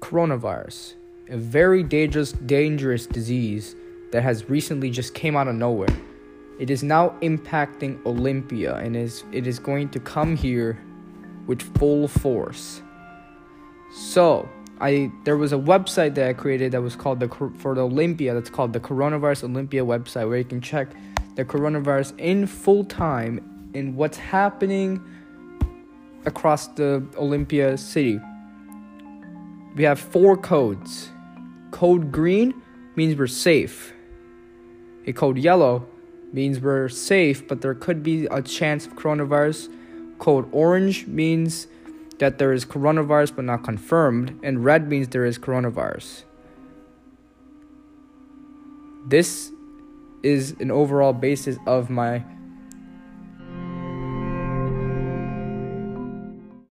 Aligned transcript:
coronavirus, 0.00 0.94
a 1.28 1.36
very 1.36 1.82
dangerous 1.82 2.32
dangerous 2.32 3.06
disease 3.06 3.76
that 4.12 4.22
has 4.22 4.48
recently 4.50 4.90
just 4.90 5.14
came 5.14 5.36
out 5.36 5.48
of 5.48 5.54
nowhere. 5.54 5.96
It 6.58 6.70
is 6.70 6.82
now 6.82 7.10
impacting 7.22 8.04
Olympia 8.04 8.76
and 8.76 8.96
is 8.96 9.24
it 9.32 9.46
is 9.46 9.58
going 9.58 9.88
to 9.90 10.00
come 10.00 10.36
here 10.36 10.78
with 11.46 11.62
full 11.78 12.06
force. 12.06 12.82
So, 13.92 14.48
I 14.80 15.10
there 15.24 15.36
was 15.36 15.52
a 15.52 15.58
website 15.58 16.14
that 16.14 16.28
I 16.28 16.32
created 16.32 16.72
that 16.72 16.82
was 16.82 16.96
called 16.96 17.20
the 17.20 17.28
for 17.28 17.74
the 17.74 17.82
Olympia 17.82 18.34
that's 18.34 18.50
called 18.50 18.72
the 18.72 18.80
Coronavirus 18.80 19.44
Olympia 19.44 19.84
website 19.84 20.28
where 20.28 20.38
you 20.38 20.44
can 20.44 20.60
check 20.60 20.88
the 21.36 21.44
coronavirus 21.44 22.18
in 22.18 22.46
full 22.46 22.84
time 22.84 23.70
in 23.74 23.94
what's 23.96 24.18
happening 24.18 25.02
across 26.26 26.66
the 26.68 27.04
Olympia 27.16 27.76
city. 27.78 28.20
We 29.74 29.84
have 29.84 30.00
four 30.00 30.36
codes. 30.36 31.10
Code 31.70 32.10
green 32.10 32.54
means 32.96 33.16
we're 33.16 33.26
safe. 33.26 33.92
A 35.06 35.12
code 35.12 35.38
yellow 35.38 35.86
means 36.32 36.60
we're 36.60 36.88
safe, 36.88 37.46
but 37.46 37.60
there 37.60 37.74
could 37.74 38.02
be 38.02 38.26
a 38.26 38.42
chance 38.42 38.86
of 38.86 38.94
coronavirus. 38.94 39.68
Code 40.18 40.48
orange 40.52 41.06
means 41.06 41.66
that 42.18 42.38
there 42.38 42.52
is 42.52 42.64
coronavirus 42.64 43.36
but 43.36 43.44
not 43.44 43.64
confirmed, 43.64 44.38
and 44.42 44.64
red 44.64 44.88
means 44.88 45.08
there 45.08 45.24
is 45.24 45.38
coronavirus. 45.38 46.24
This 49.06 49.50
is 50.22 50.54
an 50.60 50.70
overall 50.70 51.14
basis 51.14 51.56
of 51.66 51.88
my 51.88 52.22